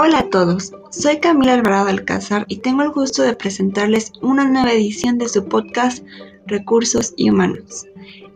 Hola 0.00 0.20
a 0.20 0.30
todos, 0.30 0.72
soy 0.90 1.18
Camila 1.18 1.54
Alvarado 1.54 1.88
Alcázar 1.88 2.44
y 2.46 2.58
tengo 2.58 2.82
el 2.82 2.90
gusto 2.90 3.24
de 3.24 3.34
presentarles 3.34 4.12
una 4.22 4.48
nueva 4.48 4.70
edición 4.70 5.18
de 5.18 5.28
su 5.28 5.46
podcast 5.46 6.06
Recursos 6.46 7.14
y 7.16 7.30
Humanos. 7.30 7.84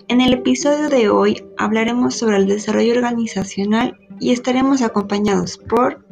En 0.08 0.20
el 0.20 0.32
episodio 0.32 0.88
de 0.88 1.08
hoy 1.08 1.44
hablaremos 1.58 2.16
sobre 2.16 2.38
el 2.38 2.48
desarrollo 2.48 2.94
organizacional 2.94 3.96
y 4.18 4.32
estaremos 4.32 4.82
acompañados 4.82 5.56
por 5.56 6.04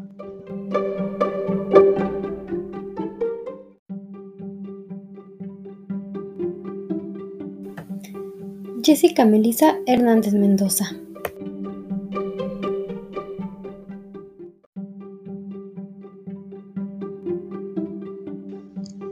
Jessica 8.84 9.24
Melisa 9.24 9.78
Hernández 9.88 10.32
Mendoza. 10.32 10.92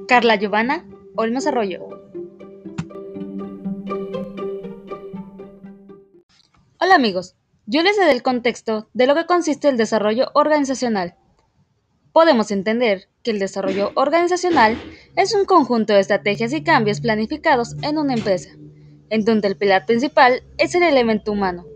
Carla 0.08 0.36
Giovanna 0.36 0.86
Olmos 1.16 1.46
Arroyo. 1.46 1.86
Hola 6.80 6.94
amigos, 6.94 7.36
yo 7.66 7.82
les 7.82 7.98
daré 7.98 8.12
el 8.12 8.22
contexto 8.22 8.88
de 8.94 9.06
lo 9.06 9.14
que 9.14 9.26
consiste 9.26 9.68
el 9.68 9.76
desarrollo 9.76 10.30
organizacional. 10.32 11.16
Podemos 12.14 12.50
entender 12.50 13.10
que 13.22 13.32
el 13.32 13.38
desarrollo 13.38 13.92
organizacional 13.96 14.78
es 15.14 15.34
un 15.34 15.44
conjunto 15.44 15.92
de 15.92 16.00
estrategias 16.00 16.54
y 16.54 16.62
cambios 16.64 17.02
planificados 17.02 17.76
en 17.82 17.98
una 17.98 18.14
empresa, 18.14 18.48
en 19.10 19.26
donde 19.26 19.48
el 19.48 19.59
pilar 19.59 19.84
principal 19.84 20.42
es 20.56 20.74
el 20.74 20.84
elemento 20.84 21.32
humano. 21.32 21.66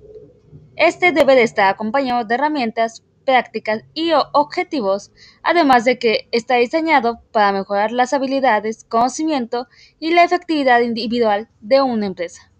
Este 0.76 1.12
debe 1.12 1.34
de 1.34 1.42
estar 1.42 1.68
acompañado 1.68 2.24
de 2.24 2.34
herramientas 2.34 3.04
prácticas 3.24 3.84
y 3.94 4.12
objetivos, 4.32 5.12
además 5.42 5.84
de 5.84 5.98
que 5.98 6.28
está 6.32 6.56
diseñado 6.56 7.20
para 7.32 7.52
mejorar 7.52 7.92
las 7.92 8.12
habilidades, 8.12 8.84
conocimiento 8.84 9.68
y 9.98 10.12
la 10.12 10.24
efectividad 10.24 10.80
individual 10.80 11.48
de 11.60 11.82
una 11.82 12.06
empresa. 12.06 12.50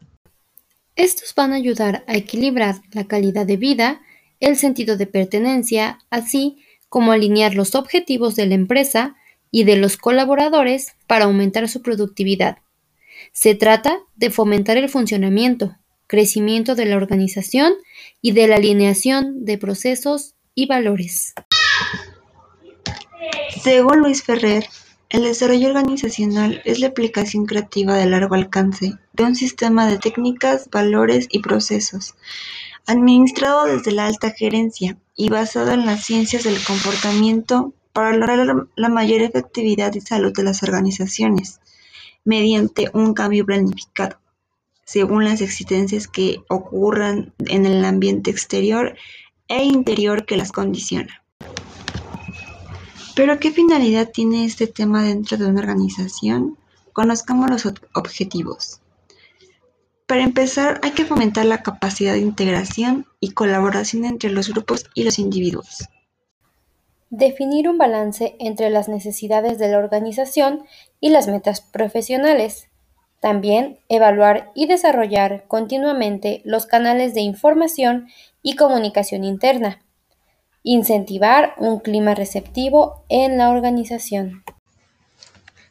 Estos 0.94 1.34
van 1.34 1.52
a 1.52 1.56
ayudar 1.56 2.04
a 2.06 2.16
equilibrar 2.16 2.76
la 2.92 3.04
calidad 3.04 3.46
de 3.46 3.56
vida, 3.56 4.02
el 4.40 4.56
sentido 4.56 4.96
de 4.96 5.06
pertenencia, 5.06 5.98
así 6.10 6.58
como 6.88 7.12
alinear 7.12 7.54
los 7.54 7.74
objetivos 7.74 8.36
de 8.36 8.46
la 8.46 8.54
empresa 8.54 9.16
y 9.50 9.64
de 9.64 9.76
los 9.76 9.96
colaboradores 9.96 10.94
para 11.06 11.24
aumentar 11.24 11.68
su 11.68 11.80
productividad. 11.80 12.58
Se 13.32 13.54
trata 13.54 14.00
de 14.16 14.30
fomentar 14.30 14.76
el 14.76 14.88
funcionamiento, 14.88 15.76
crecimiento 16.06 16.74
de 16.74 16.84
la 16.84 16.96
organización 16.96 17.72
y 18.20 18.32
de 18.32 18.46
la 18.46 18.56
alineación 18.56 19.46
de 19.46 19.56
procesos 19.56 20.34
y 20.54 20.66
valores. 20.66 21.34
Según 23.62 24.00
Luis 24.00 24.22
Ferrer, 24.22 24.66
el 25.08 25.24
desarrollo 25.24 25.68
organizacional 25.68 26.62
es 26.64 26.80
la 26.80 26.88
aplicación 26.88 27.44
creativa 27.44 27.96
de 27.96 28.06
largo 28.06 28.34
alcance 28.34 28.94
de 29.12 29.24
un 29.24 29.34
sistema 29.34 29.86
de 29.86 29.98
técnicas, 29.98 30.70
valores 30.70 31.28
y 31.30 31.40
procesos, 31.40 32.14
administrado 32.86 33.66
desde 33.66 33.92
la 33.92 34.06
alta 34.06 34.30
gerencia 34.30 34.96
y 35.14 35.28
basado 35.28 35.72
en 35.72 35.84
las 35.86 36.04
ciencias 36.04 36.44
del 36.44 36.62
comportamiento 36.64 37.74
para 37.92 38.16
lograr 38.16 38.66
la 38.74 38.88
mayor 38.88 39.20
efectividad 39.20 39.94
y 39.94 40.00
salud 40.00 40.32
de 40.32 40.44
las 40.44 40.62
organizaciones, 40.62 41.60
mediante 42.24 42.90
un 42.94 43.12
cambio 43.12 43.44
planificado, 43.44 44.18
según 44.84 45.24
las 45.24 45.40
existencias 45.40 46.08
que 46.08 46.42
ocurran 46.48 47.34
en 47.46 47.66
el 47.66 47.84
ambiente 47.84 48.30
exterior 48.30 48.96
e 49.52 49.64
interior 49.64 50.24
que 50.24 50.38
las 50.38 50.50
condiciona. 50.50 51.22
Pero 53.14 53.38
¿qué 53.38 53.50
finalidad 53.50 54.10
tiene 54.10 54.46
este 54.46 54.66
tema 54.66 55.04
dentro 55.04 55.36
de 55.36 55.46
una 55.46 55.60
organización? 55.60 56.56
Conozcamos 56.94 57.50
los 57.50 57.74
objetivos. 57.94 58.80
Para 60.06 60.24
empezar, 60.24 60.80
hay 60.82 60.92
que 60.92 61.04
fomentar 61.04 61.44
la 61.44 61.62
capacidad 61.62 62.14
de 62.14 62.20
integración 62.20 63.06
y 63.20 63.32
colaboración 63.32 64.06
entre 64.06 64.30
los 64.30 64.48
grupos 64.48 64.86
y 64.94 65.04
los 65.04 65.18
individuos. 65.18 65.84
Definir 67.10 67.68
un 67.68 67.76
balance 67.76 68.36
entre 68.38 68.70
las 68.70 68.88
necesidades 68.88 69.58
de 69.58 69.68
la 69.68 69.78
organización 69.78 70.64
y 70.98 71.10
las 71.10 71.28
metas 71.28 71.60
profesionales. 71.60 72.68
También 73.20 73.78
evaluar 73.90 74.50
y 74.54 74.66
desarrollar 74.66 75.44
continuamente 75.46 76.40
los 76.44 76.64
canales 76.64 77.12
de 77.12 77.20
información 77.20 78.08
y 78.42 78.56
comunicación 78.56 79.24
interna. 79.24 79.82
Incentivar 80.62 81.54
un 81.58 81.80
clima 81.80 82.14
receptivo 82.14 83.04
en 83.08 83.38
la 83.38 83.50
organización. 83.50 84.44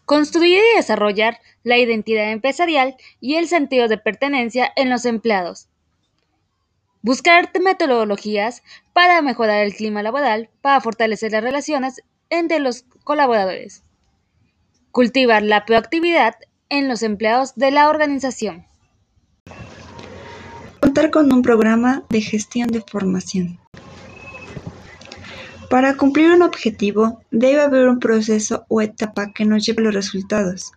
Construir 0.06 0.60
y 0.74 0.78
desarrollar 0.78 1.40
la 1.64 1.78
identidad 1.78 2.32
empresarial 2.32 2.96
y 3.20 3.36
el 3.36 3.48
sentido 3.48 3.88
de 3.88 3.98
pertenencia 3.98 4.72
en 4.76 4.90
los 4.90 5.06
empleados. 5.06 5.68
Buscar 7.04 7.52
metodologías 7.60 8.64
para 8.94 9.22
mejorar 9.22 9.64
el 9.64 9.74
clima 9.74 10.04
laboral, 10.04 10.50
para 10.62 10.82
fortalecer 10.82 11.32
las 11.32 11.44
relaciones 11.44 12.02
entre 12.30 12.60
los 12.60 12.84
colaboradores. 13.04 13.84
Cultivar 14.92 15.42
la 15.44 15.66
proactividad 15.66 16.36
en 16.70 16.88
los 16.88 17.02
empleados 17.04 17.56
de 17.56 17.72
la 17.72 17.90
organización. 17.90 18.66
Contar 20.82 21.12
con 21.12 21.32
un 21.32 21.44
programa 21.44 22.04
de 22.10 22.22
gestión 22.22 22.68
de 22.70 22.82
formación. 22.82 23.60
Para 25.70 25.96
cumplir 25.96 26.32
un 26.32 26.42
objetivo, 26.42 27.22
debe 27.30 27.62
haber 27.62 27.88
un 27.88 28.00
proceso 28.00 28.66
o 28.68 28.82
etapa 28.82 29.32
que 29.32 29.46
nos 29.46 29.64
lleve 29.64 29.84
a 29.84 29.86
los 29.86 29.94
resultados. 29.94 30.72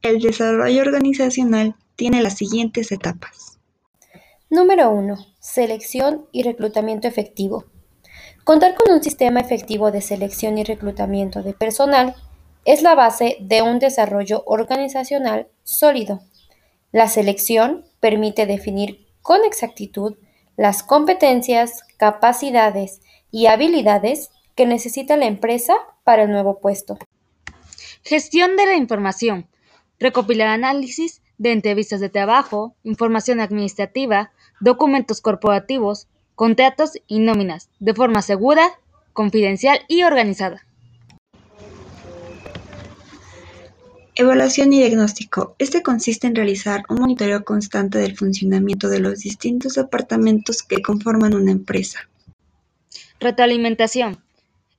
El 0.00 0.20
desarrollo 0.20 0.80
organizacional 0.80 1.76
tiene 1.96 2.22
las 2.22 2.38
siguientes 2.38 2.90
etapas. 2.92 3.58
Número 4.48 4.90
1. 4.90 5.18
Selección 5.38 6.26
y 6.32 6.42
reclutamiento 6.42 7.06
efectivo. 7.06 7.66
Contar 8.44 8.74
con 8.74 8.92
un 8.92 9.02
sistema 9.02 9.40
efectivo 9.40 9.90
de 9.92 10.00
selección 10.00 10.56
y 10.56 10.64
reclutamiento 10.64 11.42
de 11.42 11.52
personal 11.52 12.16
es 12.64 12.82
la 12.82 12.94
base 12.94 13.36
de 13.40 13.60
un 13.60 13.78
desarrollo 13.78 14.44
organizacional 14.46 15.48
sólido. 15.62 16.22
La 16.90 17.06
selección 17.08 17.84
permite 18.00 18.46
definir 18.46 19.11
con 19.22 19.44
exactitud 19.44 20.16
las 20.56 20.82
competencias, 20.82 21.82
capacidades 21.96 23.00
y 23.30 23.46
habilidades 23.46 24.30
que 24.54 24.66
necesita 24.66 25.16
la 25.16 25.26
empresa 25.26 25.74
para 26.04 26.24
el 26.24 26.30
nuevo 26.30 26.60
puesto. 26.60 26.98
Gestión 28.04 28.56
de 28.56 28.66
la 28.66 28.76
información. 28.76 29.48
Recopilar 29.98 30.48
análisis 30.48 31.22
de 31.38 31.52
entrevistas 31.52 32.00
de 32.00 32.08
trabajo, 32.08 32.74
información 32.82 33.40
administrativa, 33.40 34.32
documentos 34.60 35.20
corporativos, 35.20 36.08
contratos 36.34 36.92
y 37.06 37.20
nóminas, 37.20 37.70
de 37.78 37.94
forma 37.94 38.22
segura, 38.22 38.70
confidencial 39.12 39.80
y 39.88 40.02
organizada. 40.02 40.66
Evaluación 44.14 44.74
y 44.74 44.78
diagnóstico. 44.80 45.56
Este 45.58 45.82
consiste 45.82 46.26
en 46.26 46.34
realizar 46.34 46.82
un 46.90 46.98
monitoreo 46.98 47.44
constante 47.44 47.96
del 47.96 48.14
funcionamiento 48.14 48.90
de 48.90 49.00
los 49.00 49.20
distintos 49.20 49.74
departamentos 49.74 50.62
que 50.62 50.82
conforman 50.82 51.34
una 51.34 51.50
empresa. 51.50 52.10
Retroalimentación. 53.20 54.22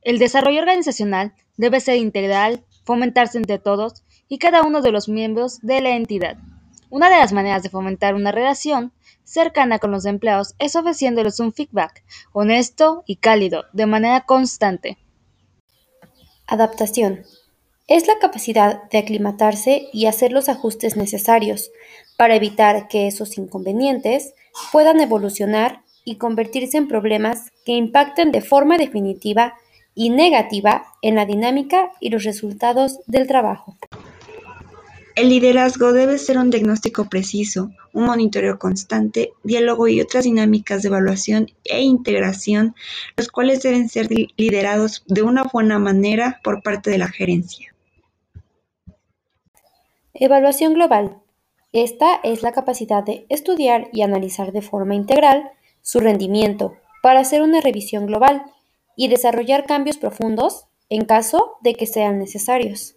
El 0.03 0.19
desarrollo 0.19 0.59
organizacional 0.59 1.33
debe 1.57 1.79
ser 1.79 1.95
integral, 1.95 2.63
fomentarse 2.85 3.39
entre 3.39 3.57
todos 3.57 4.03
y 4.27 4.37
cada 4.37 4.61
uno 4.61 4.81
de 4.83 4.91
los 4.91 5.09
miembros 5.09 5.61
de 5.61 5.81
la 5.81 5.95
entidad. 5.95 6.37
Una 6.91 7.09
de 7.09 7.17
las 7.17 7.33
maneras 7.33 7.63
de 7.63 7.69
fomentar 7.69 8.13
una 8.13 8.31
relación 8.31 8.93
cercana 9.23 9.79
con 9.79 9.89
los 9.89 10.05
empleados 10.05 10.53
es 10.59 10.75
ofreciéndoles 10.75 11.39
un 11.39 11.53
feedback 11.53 12.03
honesto 12.33 13.03
y 13.07 13.15
cálido 13.15 13.63
de 13.73 13.87
manera 13.87 14.27
constante. 14.27 14.99
Adaptación. 16.45 17.23
Es 17.87 18.07
la 18.07 18.17
capacidad 18.17 18.89
de 18.89 18.97
aclimatarse 18.97 19.89
y 19.91 20.05
hacer 20.05 20.31
los 20.31 20.47
ajustes 20.47 20.95
necesarios 20.95 21.69
para 22.15 22.35
evitar 22.35 22.87
que 22.87 23.07
esos 23.07 23.37
inconvenientes 23.37 24.35
puedan 24.71 25.01
evolucionar 25.01 25.81
y 26.05 26.15
convertirse 26.15 26.77
en 26.77 26.87
problemas 26.87 27.51
que 27.65 27.73
impacten 27.73 28.31
de 28.31 28.39
forma 28.39 28.77
definitiva 28.77 29.55
y 29.95 30.11
negativa 30.11 30.85
en 31.01 31.15
la 31.15 31.25
dinámica 31.25 31.91
y 31.99 32.09
los 32.09 32.23
resultados 32.23 32.99
del 33.05 33.27
trabajo. 33.27 33.77
El 35.15 35.27
liderazgo 35.27 35.91
debe 35.91 36.17
ser 36.19 36.37
un 36.37 36.49
diagnóstico 36.51 37.09
preciso, 37.09 37.69
un 37.91 38.05
monitoreo 38.05 38.57
constante, 38.57 39.33
diálogo 39.43 39.89
y 39.89 39.99
otras 39.99 40.23
dinámicas 40.23 40.81
de 40.81 40.87
evaluación 40.87 41.51
e 41.65 41.81
integración, 41.81 42.75
los 43.17 43.27
cuales 43.27 43.61
deben 43.61 43.89
ser 43.89 44.07
liderados 44.37 45.03
de 45.07 45.21
una 45.21 45.43
buena 45.43 45.79
manera 45.79 46.39
por 46.43 46.63
parte 46.63 46.89
de 46.89 46.97
la 46.97 47.09
gerencia. 47.09 47.72
Evaluación 50.15 50.75
global. 50.75 51.17
Esta 51.71 52.19
es 52.23 52.43
la 52.43 52.51
capacidad 52.51 53.03
de 53.03 53.25
estudiar 53.29 53.89
y 53.91 54.03
analizar 54.03 54.51
de 54.51 54.61
forma 54.61 54.93
integral 54.93 55.49
su 55.81 55.99
rendimiento 55.99 56.75
para 57.01 57.21
hacer 57.21 57.41
una 57.41 57.61
revisión 57.61 58.05
global 58.05 58.43
y 58.95 59.07
desarrollar 59.07 59.65
cambios 59.65 59.97
profundos 59.97 60.67
en 60.89 61.05
caso 61.05 61.57
de 61.61 61.73
que 61.73 61.87
sean 61.87 62.19
necesarios. 62.19 62.95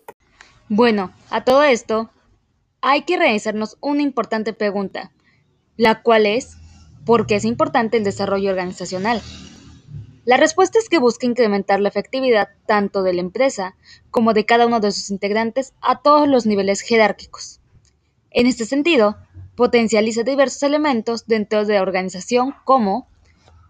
Bueno, 0.68 1.10
a 1.30 1.42
todo 1.42 1.62
esto, 1.62 2.10
hay 2.82 3.02
que 3.02 3.16
realizarnos 3.16 3.78
una 3.80 4.02
importante 4.02 4.52
pregunta, 4.52 5.10
la 5.78 6.02
cual 6.02 6.26
es, 6.26 6.58
¿por 7.06 7.26
qué 7.26 7.36
es 7.36 7.46
importante 7.46 7.96
el 7.96 8.04
desarrollo 8.04 8.50
organizacional? 8.50 9.22
La 10.26 10.36
respuesta 10.36 10.80
es 10.80 10.88
que 10.88 10.98
busca 10.98 11.24
incrementar 11.24 11.78
la 11.78 11.88
efectividad 11.88 12.48
tanto 12.66 13.04
de 13.04 13.14
la 13.14 13.20
empresa 13.20 13.76
como 14.10 14.32
de 14.32 14.44
cada 14.44 14.66
uno 14.66 14.80
de 14.80 14.90
sus 14.90 15.10
integrantes 15.10 15.72
a 15.80 16.02
todos 16.02 16.26
los 16.26 16.46
niveles 16.46 16.80
jerárquicos. 16.80 17.60
En 18.32 18.48
este 18.48 18.64
sentido, 18.64 19.16
potencializa 19.54 20.24
diversos 20.24 20.64
elementos 20.64 21.28
dentro 21.28 21.64
de 21.64 21.74
la 21.74 21.82
organización 21.82 22.56
como 22.64 23.08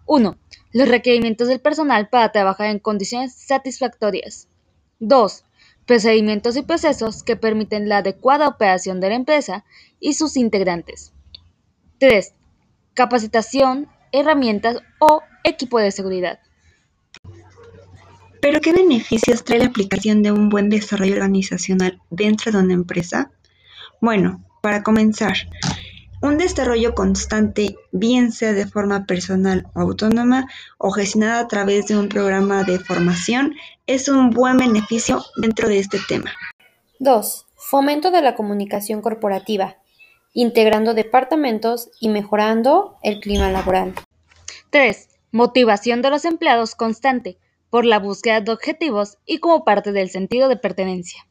1. 0.06 0.38
Los 0.72 0.88
requerimientos 0.88 1.48
del 1.48 1.60
personal 1.60 2.08
para 2.08 2.32
trabajar 2.32 2.68
en 2.68 2.78
condiciones 2.78 3.34
satisfactorias. 3.34 4.48
2. 5.00 5.44
Procedimientos 5.84 6.56
y 6.56 6.62
procesos 6.62 7.22
que 7.22 7.36
permiten 7.36 7.90
la 7.90 7.98
adecuada 7.98 8.48
operación 8.48 8.98
de 9.00 9.10
la 9.10 9.16
empresa 9.16 9.66
y 10.00 10.14
sus 10.14 10.38
integrantes. 10.38 11.12
3. 11.98 12.32
Capacitación, 12.94 13.88
herramientas 14.10 14.78
o 15.00 15.20
equipo 15.44 15.78
de 15.78 15.92
seguridad. 15.92 16.40
¿Pero 18.48 18.60
qué 18.60 18.72
beneficios 18.72 19.42
trae 19.42 19.58
la 19.58 19.66
aplicación 19.66 20.22
de 20.22 20.30
un 20.30 20.50
buen 20.50 20.68
desarrollo 20.68 21.14
organizacional 21.14 22.00
dentro 22.10 22.52
de 22.52 22.58
una 22.58 22.74
empresa? 22.74 23.32
Bueno, 24.00 24.40
para 24.62 24.84
comenzar, 24.84 25.34
un 26.22 26.38
desarrollo 26.38 26.94
constante, 26.94 27.74
bien 27.90 28.30
sea 28.30 28.52
de 28.52 28.68
forma 28.68 29.04
personal 29.04 29.66
o 29.74 29.80
autónoma 29.80 30.46
o 30.78 30.92
gestionada 30.92 31.40
a 31.40 31.48
través 31.48 31.88
de 31.88 31.98
un 31.98 32.08
programa 32.08 32.62
de 32.62 32.78
formación, 32.78 33.56
es 33.88 34.08
un 34.08 34.30
buen 34.30 34.58
beneficio 34.58 35.24
dentro 35.38 35.68
de 35.68 35.80
este 35.80 35.98
tema. 36.06 36.30
2. 37.00 37.46
Fomento 37.56 38.12
de 38.12 38.22
la 38.22 38.36
comunicación 38.36 39.02
corporativa, 39.02 39.78
integrando 40.34 40.94
departamentos 40.94 41.90
y 41.98 42.10
mejorando 42.10 42.96
el 43.02 43.18
clima 43.18 43.50
laboral. 43.50 43.92
3. 44.70 45.08
Motivación 45.32 46.00
de 46.00 46.10
los 46.10 46.24
empleados 46.24 46.76
constante 46.76 47.38
por 47.70 47.84
la 47.84 47.98
búsqueda 47.98 48.40
de 48.40 48.52
objetivos 48.52 49.18
y 49.26 49.38
como 49.38 49.64
parte 49.64 49.92
del 49.92 50.10
sentido 50.10 50.48
de 50.48 50.56
pertenencia. 50.56 51.26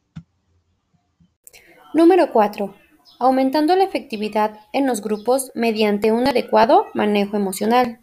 Número 1.94 2.30
4. 2.32 2.74
Aumentando 3.18 3.74
la 3.76 3.84
efectividad 3.84 4.60
en 4.72 4.86
los 4.86 5.00
grupos 5.00 5.50
mediante 5.54 6.12
un 6.12 6.26
adecuado 6.26 6.86
manejo 6.92 7.36
emocional. 7.36 8.00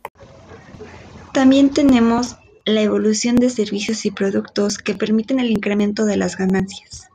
También 1.34 1.70
tenemos 1.70 2.38
la 2.66 2.82
evolución 2.82 3.36
de 3.36 3.50
servicios 3.50 4.06
y 4.06 4.12
productos 4.12 4.78
que 4.78 4.96
permiten 4.96 5.40
el 5.40 5.52
incremento 5.52 6.06
de 6.06 6.18
las 6.18 6.38
ganancias. 6.38 7.10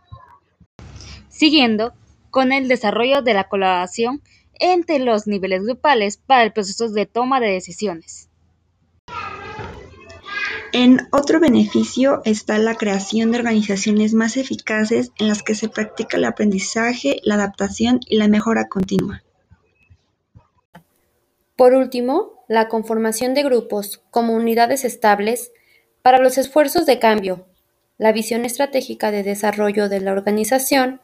Siguiendo 1.28 1.94
con 2.30 2.52
el 2.52 2.68
desarrollo 2.68 3.22
de 3.22 3.34
la 3.34 3.48
colaboración 3.48 4.22
entre 4.54 4.98
los 4.98 5.26
niveles 5.26 5.62
grupales 5.62 6.16
para 6.16 6.42
el 6.42 6.52
proceso 6.52 6.88
de 6.88 7.06
toma 7.06 7.40
de 7.40 7.48
decisiones. 7.48 8.27
En 10.72 11.08
otro 11.12 11.40
beneficio 11.40 12.20
está 12.24 12.58
la 12.58 12.74
creación 12.74 13.30
de 13.30 13.38
organizaciones 13.38 14.12
más 14.12 14.36
eficaces 14.36 15.12
en 15.18 15.28
las 15.28 15.42
que 15.42 15.54
se 15.54 15.68
practica 15.68 16.18
el 16.18 16.24
aprendizaje, 16.26 17.20
la 17.22 17.36
adaptación 17.36 18.00
y 18.06 18.18
la 18.18 18.28
mejora 18.28 18.68
continua. 18.68 19.22
Por 21.56 21.72
último, 21.72 22.44
la 22.48 22.68
conformación 22.68 23.32
de 23.32 23.44
grupos 23.44 24.02
como 24.10 24.34
unidades 24.34 24.84
estables 24.84 25.52
para 26.02 26.18
los 26.18 26.36
esfuerzos 26.36 26.84
de 26.84 26.98
cambio, 26.98 27.46
la 27.96 28.12
visión 28.12 28.44
estratégica 28.44 29.10
de 29.10 29.22
desarrollo 29.22 29.88
de 29.88 30.00
la 30.00 30.12
organización 30.12 31.00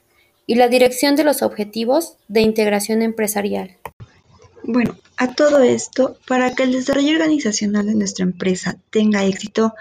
y 0.47 0.57
la 0.57 0.69
dirección 0.69 1.17
de 1.17 1.25
los 1.25 1.43
objetivos 1.43 2.19
de 2.29 2.43
integración 2.43 3.01
empresarial. 3.01 3.79
Bueno, 4.67 4.97
a 5.19 5.35
todo 5.35 5.63
esto, 5.63 6.17
para 6.27 6.55
que 6.55 6.63
el 6.63 6.73
desarrollo 6.73 7.13
organizacional 7.13 7.85
de 7.85 7.95
nuestra 7.95 8.25
empresa 8.25 8.79
tenga 8.89 9.23
éxito, 9.25 9.75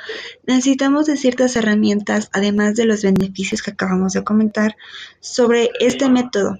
necesitamos 0.45 1.05
de 1.05 1.15
ciertas 1.15 1.55
herramientas, 1.55 2.29
además 2.33 2.75
de 2.75 2.85
los 2.85 3.01
beneficios 3.01 3.61
que 3.61 3.71
acabamos 3.71 4.11
de 4.11 4.25
comentar, 4.25 4.75
sobre 5.21 5.69
este 5.79 6.09
método, 6.09 6.59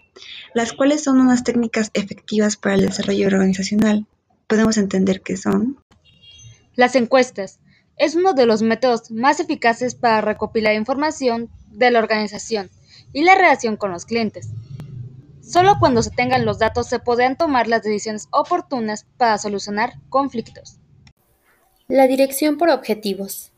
las 0.54 0.72
cuales 0.72 1.04
son 1.04 1.20
unas 1.20 1.44
técnicas 1.44 1.92
efectivas 1.94 2.56
para 2.56 2.76
el 2.76 2.86
desarrollo 2.86 3.28
organizacional. 3.28 4.08
Podemos 4.48 4.78
entender 4.78 5.22
qué 5.22 5.36
son. 5.36 5.78
Las 6.76 6.96
encuestas 6.96 7.60
es 7.98 8.16
uno 8.16 8.34
de 8.34 8.46
los 8.46 8.62
métodos 8.62 9.12
más 9.12 9.42
eficaces 9.42 9.96
para 9.96 10.22
recopilar 10.22 10.76
información 10.76 11.50
de 11.72 11.92
la 11.92 12.00
organización 12.00 12.70
y 13.12 13.24
la 13.24 13.36
relación 13.36 13.76
con 13.76 13.92
los 13.92 14.06
clientes. 14.06 14.48
Solo 15.44 15.76
cuando 15.80 16.02
se 16.02 16.10
tengan 16.10 16.46
los 16.46 16.58
datos 16.58 16.88
se 16.88 17.00
podrán 17.00 17.38
tomar 17.38 17.68
las 17.68 17.84
decisiones 17.84 18.28
oportunas 18.32 19.06
para 19.18 19.38
solucionar 19.38 19.94
conflictos. 20.08 20.78
La 21.90 22.08
dirección 22.08 22.58
por 22.58 22.70
objetivos. 22.70 23.52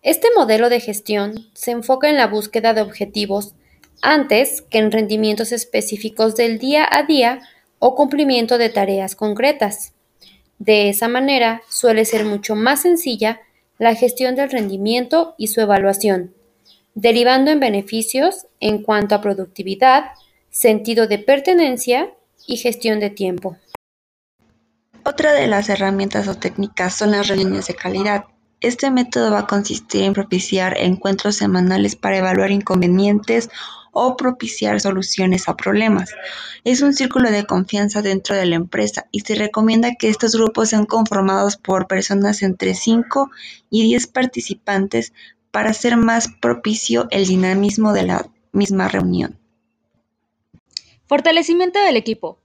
Este 0.00 0.28
modelo 0.36 0.68
de 0.68 0.78
gestión 0.78 1.48
se 1.54 1.72
enfoca 1.72 2.08
en 2.08 2.16
la 2.16 2.28
búsqueda 2.28 2.72
de 2.72 2.82
objetivos 2.82 3.54
antes 4.00 4.62
que 4.62 4.78
en 4.78 4.92
rendimientos 4.92 5.50
específicos 5.50 6.36
del 6.36 6.60
día 6.60 6.86
a 6.88 7.02
día 7.02 7.40
o 7.80 7.96
cumplimiento 7.96 8.56
de 8.56 8.68
tareas 8.68 9.16
concretas. 9.16 9.94
De 10.60 10.88
esa 10.88 11.08
manera 11.08 11.62
suele 11.68 12.04
ser 12.04 12.24
mucho 12.24 12.54
más 12.54 12.82
sencilla 12.82 13.40
la 13.76 13.96
gestión 13.96 14.36
del 14.36 14.50
rendimiento 14.50 15.34
y 15.36 15.48
su 15.48 15.60
evaluación, 15.60 16.32
derivando 16.94 17.50
en 17.50 17.58
beneficios 17.58 18.46
en 18.60 18.82
cuanto 18.82 19.16
a 19.16 19.20
productividad, 19.20 20.12
sentido 20.58 21.06
de 21.06 21.20
pertenencia 21.20 22.12
y 22.44 22.56
gestión 22.56 22.98
de 22.98 23.10
tiempo. 23.10 23.56
Otra 25.04 25.32
de 25.32 25.46
las 25.46 25.68
herramientas 25.68 26.26
o 26.26 26.34
técnicas 26.34 26.94
son 26.94 27.12
las 27.12 27.28
reuniones 27.28 27.68
de 27.68 27.76
calidad. 27.76 28.24
Este 28.60 28.90
método 28.90 29.30
va 29.30 29.38
a 29.38 29.46
consistir 29.46 30.02
en 30.02 30.14
propiciar 30.14 30.76
encuentros 30.76 31.36
semanales 31.36 31.94
para 31.94 32.16
evaluar 32.16 32.50
inconvenientes 32.50 33.50
o 33.92 34.16
propiciar 34.16 34.80
soluciones 34.80 35.48
a 35.48 35.54
problemas. 35.54 36.10
Es 36.64 36.82
un 36.82 36.92
círculo 36.92 37.30
de 37.30 37.46
confianza 37.46 38.02
dentro 38.02 38.34
de 38.34 38.46
la 38.46 38.56
empresa 38.56 39.06
y 39.12 39.20
se 39.20 39.36
recomienda 39.36 39.94
que 39.94 40.08
estos 40.08 40.32
grupos 40.32 40.70
sean 40.70 40.86
conformados 40.86 41.56
por 41.56 41.86
personas 41.86 42.42
entre 42.42 42.74
5 42.74 43.30
y 43.70 43.84
10 43.84 44.08
participantes 44.08 45.12
para 45.52 45.70
hacer 45.70 45.96
más 45.96 46.26
propicio 46.40 47.06
el 47.12 47.28
dinamismo 47.28 47.92
de 47.92 48.02
la 48.02 48.26
misma 48.50 48.88
reunión. 48.88 49.38
Fortalecimiento 51.08 51.80
del 51.80 51.96
equipo. 51.96 52.38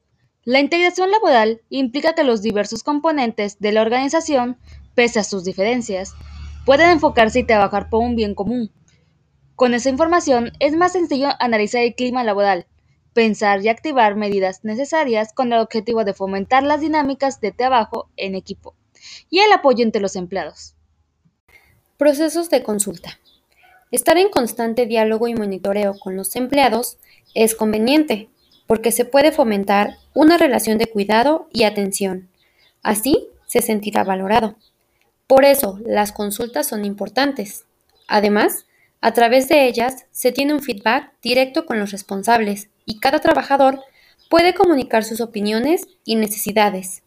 La 0.45 0.61
integración 0.61 1.11
laboral 1.11 1.61
implica 1.69 2.15
que 2.15 2.23
los 2.23 2.41
diversos 2.41 2.81
componentes 2.81 3.59
de 3.59 3.73
la 3.73 3.81
organización, 3.81 4.57
pese 4.95 5.19
a 5.19 5.25
sus 5.25 5.43
diferencias, 5.43 6.13
pueden 6.65 6.89
enfocarse 6.89 7.39
y 7.39 7.43
trabajar 7.43 7.89
por 7.89 7.99
un 7.99 8.15
bien 8.15 8.33
común. 8.33 8.71
Con 9.55 9.73
esa 9.73 9.89
información 9.89 10.53
es 10.59 10.77
más 10.77 10.93
sencillo 10.93 11.27
analizar 11.39 11.81
el 11.81 11.93
clima 11.93 12.23
laboral, 12.23 12.65
pensar 13.11 13.61
y 13.61 13.67
activar 13.67 14.15
medidas 14.15 14.63
necesarias 14.63 15.33
con 15.33 15.51
el 15.51 15.59
objetivo 15.59 16.05
de 16.05 16.13
fomentar 16.13 16.63
las 16.63 16.79
dinámicas 16.79 17.41
de 17.41 17.51
trabajo 17.51 18.09
en 18.15 18.33
equipo 18.33 18.77
y 19.29 19.39
el 19.39 19.51
apoyo 19.51 19.83
entre 19.83 20.01
los 20.01 20.15
empleados. 20.15 20.75
Procesos 21.97 22.49
de 22.49 22.63
consulta. 22.63 23.19
Estar 23.91 24.17
en 24.17 24.29
constante 24.29 24.85
diálogo 24.85 25.27
y 25.27 25.35
monitoreo 25.35 25.99
con 25.99 26.15
los 26.15 26.35
empleados 26.37 26.97
es 27.35 27.55
conveniente, 27.55 28.29
porque 28.67 28.91
se 28.91 29.05
puede 29.05 29.31
fomentar 29.31 29.97
una 30.13 30.37
relación 30.37 30.77
de 30.77 30.87
cuidado 30.87 31.47
y 31.51 31.63
atención. 31.63 32.29
Así 32.81 33.27
se 33.45 33.61
sentirá 33.61 34.03
valorado. 34.03 34.55
Por 35.27 35.45
eso, 35.45 35.79
las 35.85 36.11
consultas 36.11 36.67
son 36.67 36.85
importantes. 36.85 37.65
Además, 38.07 38.65
a 39.01 39.13
través 39.13 39.49
de 39.49 39.67
ellas 39.67 40.05
se 40.11 40.31
tiene 40.31 40.53
un 40.53 40.61
feedback 40.61 41.11
directo 41.21 41.65
con 41.65 41.79
los 41.79 41.91
responsables 41.91 42.69
y 42.85 42.99
cada 42.99 43.19
trabajador 43.19 43.81
puede 44.29 44.53
comunicar 44.53 45.03
sus 45.03 45.21
opiniones 45.21 45.87
y 46.05 46.15
necesidades. 46.15 47.03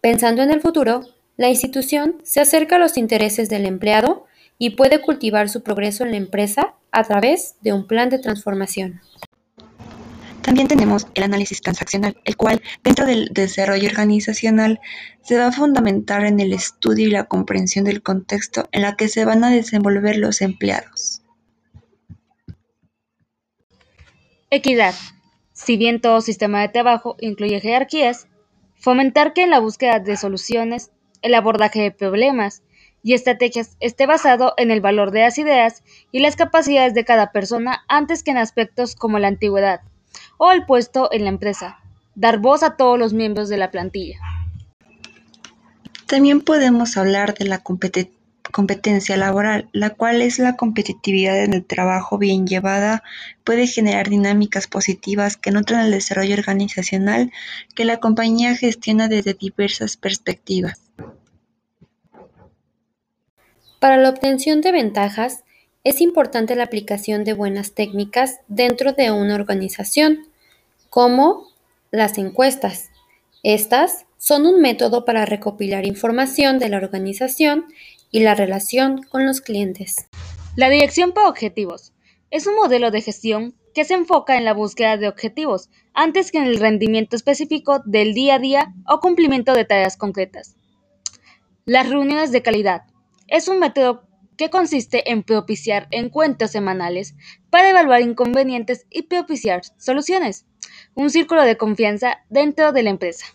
Pensando 0.00 0.42
en 0.42 0.50
el 0.50 0.60
futuro, 0.60 1.02
la 1.36 1.48
institución 1.48 2.16
se 2.22 2.40
acerca 2.40 2.76
a 2.76 2.78
los 2.78 2.96
intereses 2.96 3.48
del 3.48 3.66
empleado 3.66 4.26
y 4.58 4.70
puede 4.70 5.00
cultivar 5.00 5.48
su 5.48 5.62
progreso 5.62 6.04
en 6.04 6.10
la 6.10 6.18
empresa 6.18 6.74
a 6.92 7.04
través 7.04 7.56
de 7.62 7.72
un 7.72 7.86
plan 7.86 8.10
de 8.10 8.18
transformación. 8.18 9.00
También 10.42 10.68
tenemos 10.68 11.06
el 11.14 11.24
análisis 11.24 11.60
transaccional, 11.60 12.16
el 12.24 12.36
cual, 12.36 12.62
dentro 12.82 13.04
del 13.04 13.28
desarrollo 13.32 13.88
organizacional, 13.88 14.80
se 15.22 15.36
va 15.36 15.48
a 15.48 15.52
fundamentar 15.52 16.24
en 16.24 16.40
el 16.40 16.52
estudio 16.52 17.08
y 17.08 17.10
la 17.10 17.24
comprensión 17.24 17.84
del 17.84 18.02
contexto 18.02 18.68
en 18.72 18.82
la 18.82 18.96
que 18.96 19.08
se 19.08 19.24
van 19.24 19.44
a 19.44 19.50
desenvolver 19.50 20.16
los 20.16 20.40
empleados. 20.40 21.22
Equidad. 24.50 24.94
Si 25.52 25.76
bien 25.76 26.00
todo 26.00 26.22
sistema 26.22 26.62
de 26.62 26.70
trabajo 26.70 27.16
incluye 27.20 27.60
jerarquías, 27.60 28.26
fomentar 28.76 29.34
que 29.34 29.42
en 29.42 29.50
la 29.50 29.60
búsqueda 29.60 30.00
de 30.00 30.16
soluciones, 30.16 30.90
el 31.20 31.34
abordaje 31.34 31.82
de 31.82 31.90
problemas 31.90 32.62
y 33.02 33.12
estrategias 33.12 33.76
esté 33.78 34.06
basado 34.06 34.54
en 34.56 34.70
el 34.70 34.80
valor 34.80 35.10
de 35.10 35.20
las 35.20 35.36
ideas 35.36 35.84
y 36.12 36.20
las 36.20 36.36
capacidades 36.36 36.94
de 36.94 37.04
cada 37.04 37.30
persona 37.30 37.84
antes 37.88 38.22
que 38.22 38.30
en 38.30 38.38
aspectos 38.38 38.96
como 38.96 39.18
la 39.18 39.28
antigüedad 39.28 39.82
o 40.38 40.52
el 40.52 40.64
puesto 40.66 41.08
en 41.12 41.24
la 41.24 41.30
empresa. 41.30 41.78
Dar 42.14 42.38
voz 42.38 42.62
a 42.62 42.76
todos 42.76 42.98
los 42.98 43.12
miembros 43.12 43.48
de 43.48 43.56
la 43.56 43.70
plantilla. 43.70 44.18
También 46.06 46.40
podemos 46.40 46.96
hablar 46.96 47.34
de 47.34 47.44
la 47.44 47.62
competencia 47.62 49.16
laboral, 49.16 49.68
la 49.72 49.90
cual 49.90 50.22
es 50.22 50.40
la 50.40 50.56
competitividad 50.56 51.44
en 51.44 51.52
el 51.54 51.64
trabajo 51.64 52.18
bien 52.18 52.48
llevada, 52.48 53.04
puede 53.44 53.68
generar 53.68 54.08
dinámicas 54.08 54.66
positivas 54.66 55.36
que 55.36 55.52
nutren 55.52 55.80
el 55.80 55.92
desarrollo 55.92 56.34
organizacional 56.34 57.30
que 57.76 57.84
la 57.84 57.98
compañía 57.98 58.56
gestiona 58.56 59.06
desde 59.06 59.34
diversas 59.34 59.96
perspectivas. 59.96 60.80
Para 63.78 63.96
la 63.96 64.10
obtención 64.10 64.62
de 64.62 64.72
ventajas, 64.72 65.44
es 65.82 66.00
importante 66.00 66.54
la 66.56 66.64
aplicación 66.64 67.24
de 67.24 67.32
buenas 67.32 67.72
técnicas 67.72 68.40
dentro 68.48 68.92
de 68.92 69.10
una 69.10 69.34
organización, 69.34 70.28
como 70.90 71.46
las 71.90 72.18
encuestas. 72.18 72.90
Estas 73.42 74.04
son 74.18 74.44
un 74.44 74.60
método 74.60 75.04
para 75.06 75.24
recopilar 75.24 75.86
información 75.86 76.58
de 76.58 76.68
la 76.68 76.76
organización 76.76 77.64
y 78.10 78.20
la 78.20 78.34
relación 78.34 79.02
con 79.04 79.24
los 79.24 79.40
clientes. 79.40 80.08
La 80.56 80.68
dirección 80.68 81.12
por 81.12 81.26
objetivos 81.26 81.92
es 82.30 82.46
un 82.46 82.56
modelo 82.56 82.90
de 82.90 83.00
gestión 83.00 83.54
que 83.74 83.84
se 83.84 83.94
enfoca 83.94 84.36
en 84.36 84.44
la 84.44 84.52
búsqueda 84.52 84.96
de 84.98 85.08
objetivos 85.08 85.70
antes 85.94 86.30
que 86.30 86.38
en 86.38 86.44
el 86.44 86.58
rendimiento 86.58 87.16
específico 87.16 87.80
del 87.86 88.12
día 88.12 88.34
a 88.34 88.38
día 88.38 88.74
o 88.86 89.00
cumplimiento 89.00 89.54
de 89.54 89.64
tareas 89.64 89.96
concretas. 89.96 90.56
Las 91.64 91.88
reuniones 91.88 92.32
de 92.32 92.42
calidad 92.42 92.82
es 93.28 93.48
un 93.48 93.60
método 93.60 94.09
que 94.40 94.48
consiste 94.48 95.12
en 95.12 95.22
propiciar 95.22 95.86
encuentros 95.90 96.52
semanales 96.52 97.14
para 97.50 97.68
evaluar 97.68 98.00
inconvenientes 98.00 98.86
y 98.88 99.02
propiciar 99.02 99.60
soluciones. 99.76 100.46
Un 100.94 101.10
círculo 101.10 101.42
de 101.42 101.58
confianza 101.58 102.20
dentro 102.30 102.72
de 102.72 102.82
la 102.82 102.88
empresa. 102.88 103.26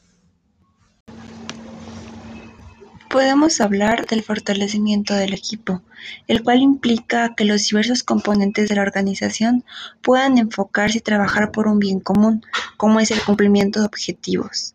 Podemos 3.12 3.62
hablar 3.62 4.07
del 4.07 4.24
fortalecimiento 4.24 5.13
del 5.13 5.35
equipo, 5.35 5.83
el 6.27 6.41
cual 6.41 6.62
implica 6.62 7.35
que 7.35 7.45
los 7.45 7.67
diversos 7.67 8.01
componentes 8.01 8.67
de 8.67 8.75
la 8.75 8.81
organización 8.81 9.63
puedan 10.01 10.39
enfocarse 10.39 10.97
y 10.97 11.01
trabajar 11.01 11.51
por 11.51 11.67
un 11.67 11.77
bien 11.77 12.00
común, 12.00 12.43
como 12.77 13.00
es 13.00 13.12
el 13.12 13.21
cumplimiento 13.21 13.79
de 13.79 13.85
objetivos. 13.85 14.74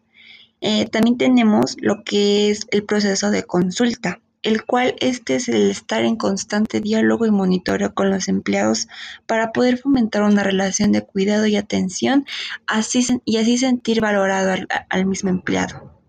Eh, 0.60 0.86
también 0.86 1.18
tenemos 1.18 1.76
lo 1.80 2.04
que 2.04 2.52
es 2.52 2.68
el 2.70 2.84
proceso 2.84 3.32
de 3.32 3.42
consulta, 3.42 4.20
el 4.42 4.64
cual 4.64 4.94
este 5.00 5.36
es 5.36 5.48
el 5.48 5.70
estar 5.70 6.02
en 6.04 6.16
constante 6.16 6.80
diálogo 6.80 7.26
y 7.26 7.30
monitoreo 7.30 7.94
con 7.94 8.10
los 8.10 8.28
empleados 8.28 8.88
para 9.26 9.52
poder 9.52 9.76
fomentar 9.76 10.22
una 10.22 10.42
relación 10.42 10.92
de 10.92 11.02
cuidado 11.02 11.46
y 11.46 11.56
atención 11.56 12.26
así, 12.66 13.06
y 13.24 13.36
así 13.36 13.58
sentir 13.58 14.00
valorado 14.00 14.66
al 14.88 15.06
mismo 15.06 15.30
empleado. 15.30 16.00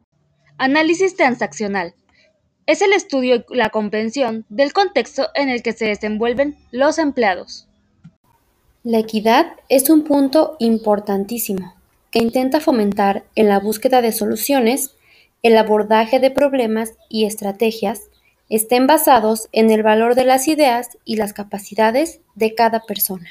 Análisis 0.58 1.16
transaccional. 1.16 1.94
Es 2.68 2.82
el 2.82 2.94
estudio 2.94 3.44
y 3.50 3.56
la 3.56 3.70
comprensión 3.70 4.46
del 4.48 4.72
contexto 4.72 5.28
en 5.36 5.50
el 5.50 5.62
que 5.64 5.74
se 5.74 5.86
desenvuelven 5.86 6.56
los 6.72 7.00
empleados. 7.00 7.68
La 8.84 9.00
equidad 9.00 9.54
es 9.68 9.90
un 9.90 10.04
punto 10.04 10.56
importantísimo 10.60 11.76
que 12.12 12.20
intenta 12.20 12.60
fomentar 12.60 13.26
en 13.36 13.48
la 13.48 13.60
búsqueda 13.60 14.02
de 14.02 14.12
soluciones, 14.12 14.96
el 15.44 15.58
abordaje 15.58 16.20
de 16.20 16.30
problemas 16.30 16.94
y 17.10 17.26
estrategias 17.26 18.11
estén 18.52 18.86
basados 18.86 19.48
en 19.54 19.72
el 19.72 19.82
valor 19.82 20.14
de 20.14 20.26
las 20.26 20.48
ideas 20.50 20.98
y 21.06 21.16
las 21.16 21.32
capacidades 21.32 22.20
de 22.36 22.54
cada 22.54 22.82
persona. 22.82 23.30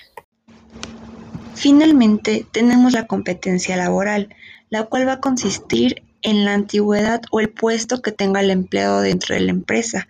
Finalmente, 1.55 2.47
tenemos 2.51 2.95
la 2.95 3.07
competencia 3.07 3.77
laboral, 3.77 4.35
la 4.71 4.85
cual 4.85 5.07
va 5.07 5.15
a 5.15 5.21
consistir 5.21 6.03
en 6.23 6.47
la 6.47 6.55
antigüedad 6.55 7.21
o 7.31 7.41
el 7.41 7.51
puesto 7.51 8.01
que 8.01 8.13
tenga 8.13 8.41
el 8.41 8.51
empleado 8.51 9.03
dentro 9.03 9.35
de 9.35 9.43
la 9.43 9.51
empresa. 9.51 10.09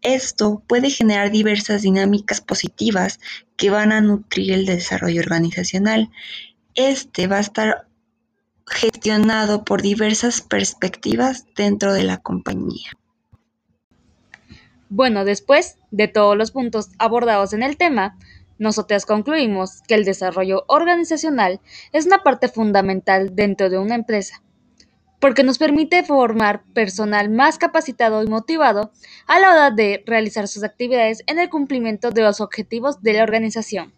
Esto 0.00 0.62
puede 0.66 0.88
generar 0.88 1.30
diversas 1.30 1.82
dinámicas 1.82 2.40
positivas 2.40 3.20
que 3.56 3.68
van 3.68 3.92
a 3.92 4.00
nutrir 4.00 4.52
el 4.52 4.64
desarrollo 4.64 5.20
organizacional. 5.20 6.10
Este 6.74 7.26
va 7.26 7.36
a 7.36 7.40
estar 7.40 7.86
gestionado 8.66 9.64
por 9.64 9.82
diversas 9.82 10.40
perspectivas 10.40 11.44
dentro 11.54 11.92
de 11.92 12.04
la 12.04 12.16
compañía. 12.18 12.90
Bueno, 14.88 15.24
después 15.24 15.78
de 15.90 16.06
todos 16.06 16.36
los 16.36 16.52
puntos 16.52 16.90
abordados 16.98 17.52
en 17.52 17.62
el 17.62 17.76
tema, 17.76 18.16
nosotras 18.58 19.04
concluimos 19.04 19.82
que 19.82 19.94
el 19.94 20.04
desarrollo 20.04 20.64
organizacional 20.68 21.60
es 21.92 22.06
una 22.06 22.22
parte 22.22 22.48
fundamental 22.48 23.34
dentro 23.34 23.68
de 23.68 23.78
una 23.78 23.96
empresa, 23.96 24.42
porque 25.20 25.42
nos 25.42 25.58
permite 25.58 26.04
formar 26.04 26.62
personal 26.72 27.30
más 27.30 27.58
capacitado 27.58 28.22
y 28.22 28.28
motivado 28.28 28.92
a 29.26 29.40
la 29.40 29.50
hora 29.50 29.70
de 29.72 30.04
realizar 30.06 30.46
sus 30.46 30.62
actividades 30.62 31.24
en 31.26 31.40
el 31.40 31.50
cumplimiento 31.50 32.12
de 32.12 32.22
los 32.22 32.40
objetivos 32.40 33.02
de 33.02 33.14
la 33.14 33.24
organización. 33.24 33.92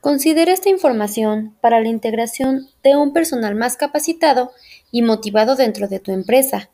Considera 0.00 0.52
esta 0.52 0.70
información 0.70 1.54
para 1.60 1.80
la 1.80 1.88
integración 1.88 2.66
de 2.82 2.96
un 2.96 3.12
personal 3.12 3.54
más 3.54 3.76
capacitado 3.76 4.50
y 4.90 5.02
motivado 5.02 5.54
dentro 5.54 5.86
de 5.86 6.00
tu 6.00 6.12
empresa 6.12 6.70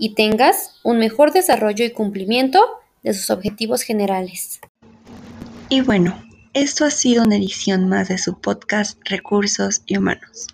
y 0.00 0.14
tengas 0.14 0.80
un 0.82 0.98
mejor 0.98 1.30
desarrollo 1.30 1.84
y 1.84 1.90
cumplimiento 1.90 2.58
de 3.02 3.12
sus 3.12 3.28
objetivos 3.28 3.82
generales. 3.82 4.58
Y 5.68 5.82
bueno, 5.82 6.20
esto 6.54 6.86
ha 6.86 6.90
sido 6.90 7.22
una 7.22 7.36
edición 7.36 7.86
más 7.86 8.08
de 8.08 8.16
su 8.16 8.40
podcast 8.40 8.98
Recursos 9.04 9.82
y 9.86 9.98
Humanos. 9.98 10.48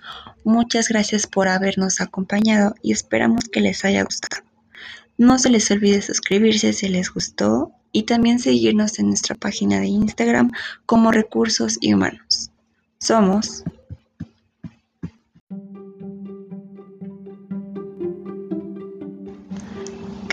Muchas 0.45 0.88
gracias 0.88 1.29
por 1.29 1.47
habernos 1.47 2.00
acompañado 2.00 2.75
y 2.83 2.93
esperamos 2.93 3.45
que 3.45 3.61
les 3.61 3.85
haya 3.85 4.03
gustado. 4.03 4.43
No 5.17 5.38
se 5.38 5.49
les 5.49 5.71
olvide 5.71 6.03
suscribirse 6.03 6.73
si 6.73 6.88
les 6.88 7.09
gustó 7.11 7.71
y 7.93 8.03
también 8.03 8.41
seguirnos 8.41 8.99
en 8.99 9.09
nuestra 9.09 9.37
página 9.37 9.79
de 9.79 9.87
Instagram 9.87 10.50
como 10.87 11.12
Recursos 11.12 11.79
y 11.81 11.95
Humanos. 11.95 12.50
Somos 12.99 13.62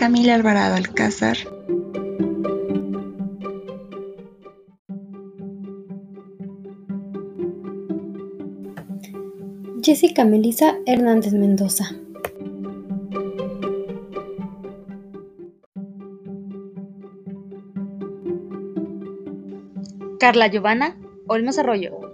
Camila 0.04 0.34
Alvarado 0.34 0.74
Alcázar. 0.74 1.38
Jessica 9.82 10.26
Melisa 10.26 10.74
Hernández 10.84 11.32
Mendoza. 11.32 11.86
Carla 20.20 20.50
Giovanna 20.50 20.98
Olmos 21.28 21.56
Arroyo. 21.56 22.13